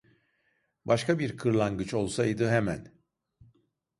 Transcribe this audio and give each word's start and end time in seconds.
Başka 0.85 1.19
bir 1.19 1.37
kırlangıç 1.37 1.93
olsaydı 1.93 2.49
hemen: 2.49 2.87